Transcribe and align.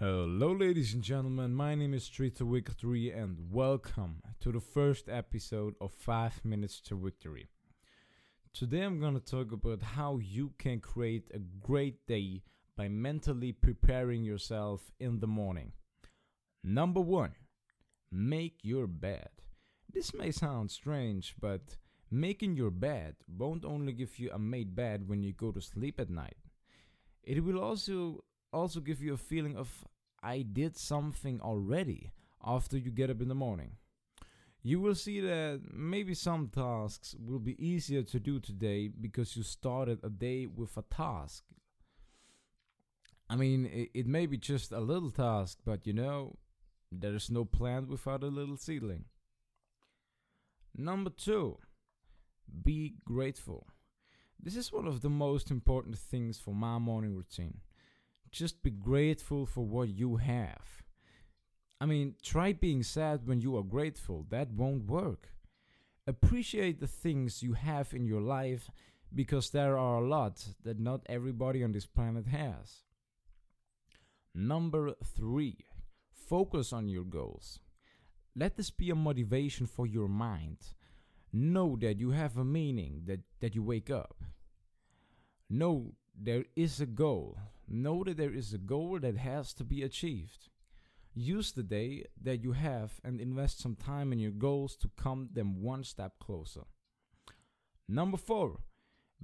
Hello, 0.00 0.52
ladies 0.52 0.94
and 0.94 1.02
gentlemen. 1.02 1.56
My 1.56 1.74
name 1.74 1.92
is 1.92 2.04
Street 2.04 2.36
to 2.36 2.48
Victory, 2.48 3.10
and 3.10 3.36
welcome 3.50 4.22
to 4.38 4.52
the 4.52 4.60
first 4.60 5.08
episode 5.08 5.74
of 5.80 5.90
5 5.90 6.44
Minutes 6.44 6.80
to 6.82 6.94
Victory. 6.94 7.48
Today, 8.54 8.82
I'm 8.82 9.00
going 9.00 9.14
to 9.14 9.20
talk 9.20 9.50
about 9.50 9.82
how 9.82 10.18
you 10.18 10.52
can 10.56 10.78
create 10.78 11.28
a 11.34 11.40
great 11.40 12.06
day 12.06 12.44
by 12.76 12.86
mentally 12.86 13.50
preparing 13.50 14.22
yourself 14.22 14.92
in 15.00 15.18
the 15.18 15.26
morning. 15.26 15.72
Number 16.62 17.00
one, 17.00 17.32
make 18.12 18.58
your 18.62 18.86
bed. 18.86 19.30
This 19.92 20.14
may 20.14 20.30
sound 20.30 20.70
strange, 20.70 21.34
but 21.40 21.76
making 22.08 22.54
your 22.54 22.70
bed 22.70 23.16
won't 23.26 23.64
only 23.64 23.94
give 23.94 24.16
you 24.20 24.30
a 24.30 24.38
made 24.38 24.76
bed 24.76 25.08
when 25.08 25.24
you 25.24 25.32
go 25.32 25.50
to 25.50 25.60
sleep 25.60 25.98
at 25.98 26.08
night. 26.08 26.36
It 27.24 27.42
will 27.42 27.58
also 27.58 28.22
also 28.52 28.80
give 28.80 29.02
you 29.02 29.14
a 29.14 29.18
feeling 29.18 29.56
of 29.56 29.84
I 30.22 30.42
did 30.42 30.76
something 30.76 31.40
already 31.40 32.12
after 32.44 32.76
you 32.76 32.90
get 32.90 33.10
up 33.10 33.20
in 33.20 33.28
the 33.28 33.34
morning. 33.34 33.72
You 34.62 34.80
will 34.80 34.94
see 34.94 35.20
that 35.20 35.60
maybe 35.72 36.14
some 36.14 36.48
tasks 36.48 37.14
will 37.18 37.38
be 37.38 37.64
easier 37.64 38.02
to 38.02 38.18
do 38.18 38.40
today 38.40 38.88
because 38.88 39.36
you 39.36 39.42
started 39.42 40.00
a 40.02 40.10
day 40.10 40.46
with 40.46 40.76
a 40.76 40.82
task. 40.82 41.44
I 43.30 43.36
mean, 43.36 43.66
it, 43.66 43.90
it 43.94 44.06
may 44.06 44.26
be 44.26 44.36
just 44.36 44.72
a 44.72 44.80
little 44.80 45.10
task, 45.10 45.58
but 45.64 45.86
you 45.86 45.92
know, 45.92 46.36
there 46.90 47.14
is 47.14 47.30
no 47.30 47.44
plant 47.44 47.88
without 47.88 48.22
a 48.22 48.28
little 48.28 48.56
seedling. 48.56 49.04
Number 50.76 51.10
two, 51.10 51.58
be 52.62 52.94
grateful. 53.04 53.66
This 54.40 54.56
is 54.56 54.72
one 54.72 54.86
of 54.86 55.02
the 55.02 55.10
most 55.10 55.50
important 55.50 55.98
things 55.98 56.38
for 56.38 56.54
my 56.54 56.78
morning 56.78 57.14
routine. 57.14 57.58
Just 58.30 58.62
be 58.62 58.70
grateful 58.70 59.46
for 59.46 59.64
what 59.64 59.88
you 59.88 60.16
have. 60.16 60.82
I 61.80 61.86
mean, 61.86 62.14
try 62.22 62.52
being 62.52 62.82
sad 62.82 63.26
when 63.26 63.40
you 63.40 63.56
are 63.56 63.62
grateful. 63.62 64.26
That 64.30 64.52
won't 64.52 64.86
work. 64.86 65.28
Appreciate 66.06 66.80
the 66.80 66.86
things 66.86 67.42
you 67.42 67.52
have 67.52 67.92
in 67.92 68.06
your 68.06 68.20
life 68.20 68.70
because 69.14 69.50
there 69.50 69.78
are 69.78 69.98
a 69.98 70.06
lot 70.06 70.44
that 70.64 70.78
not 70.78 71.06
everybody 71.06 71.62
on 71.62 71.72
this 71.72 71.86
planet 71.86 72.26
has. 72.26 72.82
Number 74.34 74.94
three, 75.04 75.58
focus 76.12 76.72
on 76.72 76.88
your 76.88 77.04
goals. 77.04 77.60
Let 78.34 78.56
this 78.56 78.70
be 78.70 78.90
a 78.90 78.94
motivation 78.94 79.66
for 79.66 79.86
your 79.86 80.08
mind. 80.08 80.58
Know 81.32 81.76
that 81.80 81.98
you 81.98 82.10
have 82.10 82.36
a 82.36 82.44
meaning 82.44 83.02
that, 83.06 83.20
that 83.40 83.54
you 83.54 83.62
wake 83.62 83.90
up. 83.90 84.22
Know 85.50 85.92
there 86.16 86.44
is 86.56 86.80
a 86.80 86.86
goal. 86.86 87.36
Know 87.68 88.02
that 88.04 88.16
there 88.16 88.32
is 88.32 88.52
a 88.52 88.58
goal 88.58 88.98
that 89.00 89.16
has 89.16 89.52
to 89.54 89.64
be 89.64 89.82
achieved. 89.82 90.48
Use 91.14 91.52
the 91.52 91.62
day 91.62 92.04
that 92.22 92.42
you 92.42 92.52
have 92.52 93.00
and 93.04 93.20
invest 93.20 93.60
some 93.60 93.76
time 93.76 94.12
in 94.12 94.18
your 94.18 94.30
goals 94.30 94.76
to 94.76 94.90
come 94.96 95.28
them 95.32 95.62
one 95.62 95.84
step 95.84 96.12
closer. 96.18 96.62
Number 97.88 98.16
four, 98.16 98.60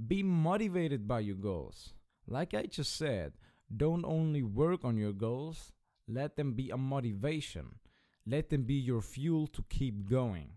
be 0.07 0.23
motivated 0.23 1.07
by 1.07 1.21
your 1.21 1.37
goals. 1.37 1.93
Like 2.27 2.55
I 2.55 2.65
just 2.65 2.97
said, 2.97 3.35
don't 3.75 4.05
only 4.05 4.43
work 4.43 4.85
on 4.85 4.97
your 4.97 5.13
goals, 5.13 5.73
let 6.09 6.37
them 6.37 6.53
be 6.53 6.71
a 6.71 6.77
motivation. 6.77 7.79
Let 8.27 8.49
them 8.49 8.65
be 8.65 8.75
your 8.75 9.03
fuel 9.03 9.47
to 9.49 9.65
keep 9.69 10.09
going. 10.09 10.53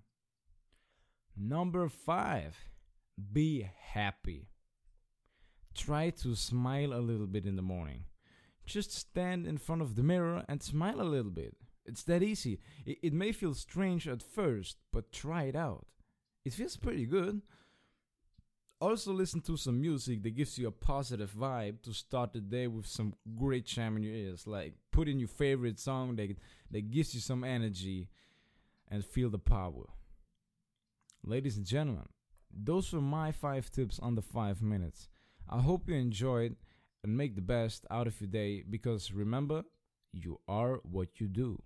Number 1.36 1.90
five, 1.90 2.58
be 3.34 3.70
happy. 3.94 4.48
Try 5.78 6.10
to 6.10 6.36
smile 6.36 6.92
a 6.92 7.00
little 7.00 7.28
bit 7.28 7.46
in 7.46 7.56
the 7.56 7.62
morning. 7.62 8.06
Just 8.66 8.92
stand 8.92 9.48
in 9.48 9.58
front 9.58 9.82
of 9.82 9.96
the 9.96 10.04
mirror 10.04 10.44
and 10.50 10.62
smile 10.62 11.00
a 11.00 11.04
little 11.04 11.32
bit. 11.32 11.56
It's 11.86 12.04
that 12.04 12.24
easy. 12.24 12.60
It, 12.86 12.98
it 13.04 13.14
may 13.14 13.32
feel 13.32 13.54
strange 13.54 14.08
at 14.08 14.24
first, 14.24 14.78
but 14.92 15.12
try 15.12 15.44
it 15.44 15.56
out. 15.56 15.86
It 16.44 16.54
feels 16.54 16.76
pretty 16.76 17.06
good. 17.06 17.42
Also, 18.82 19.14
listen 19.14 19.42
to 19.42 19.56
some 19.56 19.80
music 19.80 20.24
that 20.24 20.36
gives 20.36 20.58
you 20.58 20.68
a 20.68 20.72
positive 20.72 21.32
vibe 21.32 21.82
to 21.84 21.94
start 21.94 22.34
the 22.34 22.42
day 22.42 22.68
with 22.68 22.86
some 22.86 23.14
great 23.38 23.66
jam 23.66 23.98
in 23.98 24.04
your 24.04 24.14
ears. 24.14 24.46
Like, 24.46 24.74
put 24.92 25.08
in 25.08 25.20
your 25.20 25.30
favorite 25.30 25.80
song 25.80 26.16
that, 26.16 26.36
that 26.72 26.92
gives 26.92 27.14
you 27.14 27.22
some 27.22 27.44
energy 27.44 28.10
and 28.90 29.06
feel 29.06 29.30
the 29.30 29.40
power. 29.40 29.86
Ladies 31.24 31.58
and 31.58 31.66
gentlemen, 31.66 32.10
those 32.52 32.92
were 32.92 33.02
my 33.02 33.32
five 33.32 33.72
tips 33.72 34.00
on 34.00 34.16
the 34.16 34.22
five 34.22 34.62
minutes. 34.62 35.08
I 35.50 35.62
hope 35.62 35.88
you 35.88 35.96
enjoyed 35.96 36.56
and 37.04 37.18
make 37.18 37.36
the 37.36 37.42
best 37.42 37.86
out 37.90 38.08
of 38.08 38.20
your 38.20 38.30
day 38.30 38.64
because 38.70 39.12
remember, 39.12 39.64
you 40.12 40.40
are 40.48 40.80
what 40.84 41.20
you 41.20 41.28
do. 41.28 41.62